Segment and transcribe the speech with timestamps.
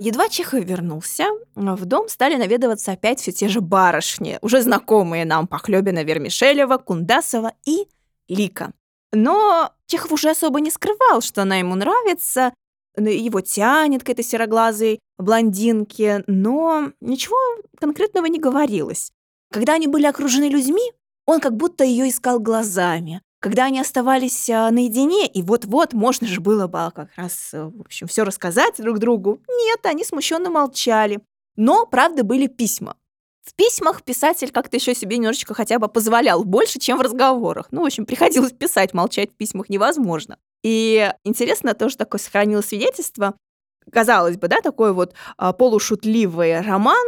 [0.00, 5.48] Едва Чехов вернулся, в дом стали наведываться опять все те же барышни, уже знакомые нам
[5.48, 7.88] Похлебина, Вермишелева, Кундасова и
[8.28, 8.72] Лика.
[9.12, 12.54] Но Чехов уже особо не скрывал, что она ему нравится,
[12.96, 17.36] его тянет к этой сероглазой блондинке, но ничего
[17.80, 19.10] конкретного не говорилось.
[19.50, 20.92] Когда они были окружены людьми,
[21.26, 23.20] он как будто ее искал глазами.
[23.40, 27.82] Когда они оставались а, наедине, и вот-вот можно же было бы как раз, э, в
[27.82, 31.20] общем, все рассказать друг другу, нет, они смущенно молчали.
[31.54, 32.96] Но, правда, были письма.
[33.42, 37.68] В письмах писатель как-то еще себе немножечко хотя бы позволял больше, чем в разговорах.
[37.70, 40.38] Ну, в общем, приходилось писать, молчать в письмах невозможно.
[40.62, 43.34] И интересно то, что такое сохранилось свидетельство.
[43.90, 47.06] Казалось бы, да, такой вот а, полушутливый роман,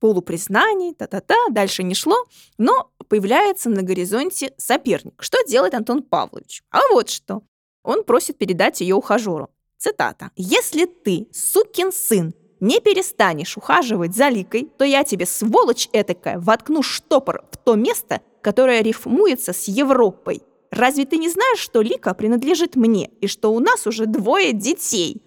[0.00, 2.16] полупризнаний, та-та-та, дальше не шло,
[2.58, 5.22] но появляется на горизонте соперник.
[5.22, 6.62] Что делает Антон Павлович?
[6.70, 7.42] А вот что.
[7.82, 9.50] Он просит передать ее ухажеру.
[9.76, 10.30] Цитата.
[10.34, 16.80] «Если ты, сукин сын, не перестанешь ухаживать за Ликой, то я тебе, сволочь этакая, воткну
[16.80, 20.40] штопор в то место, которое рифмуется с Европой.
[20.70, 25.20] Разве ты не знаешь, что Лика принадлежит мне и что у нас уже двое детей?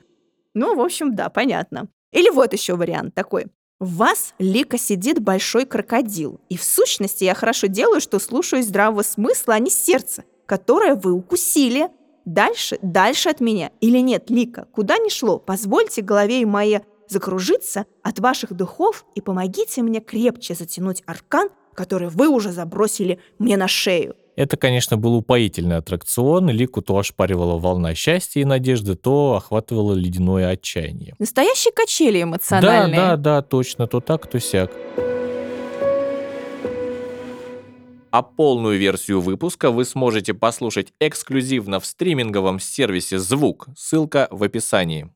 [0.56, 1.88] Ну, в общем, да, понятно.
[2.12, 3.46] Или вот еще вариант такой.
[3.80, 6.40] В вас, Лика, сидит большой крокодил.
[6.48, 11.12] И в сущности я хорошо делаю, что слушаюсь здравого смысла, а не сердца, которое вы
[11.12, 11.90] укусили.
[12.24, 13.72] Дальше, дальше от меня.
[13.82, 19.84] Или нет, Лика, куда ни шло, позвольте голове моей закружиться от ваших духов и помогите
[19.84, 24.16] мне крепче затянуть аркан, который вы уже забросили мне на шею.
[24.36, 26.50] Это, конечно, был упоительный аттракцион.
[26.50, 31.16] Лику то ошпаривала волна счастья и надежды, то охватывало ледяное отчаяние.
[31.20, 33.00] Настоящие качели эмоциональные.
[33.00, 34.72] Да, да, да, точно, то так, то сяк.
[38.12, 43.68] А полную версию выпуска вы сможете послушать эксклюзивно в стриминговом сервисе «Звук».
[43.76, 45.10] Ссылка в описании.